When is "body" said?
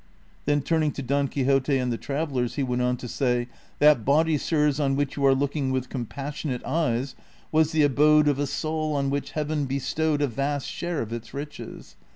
4.03-4.35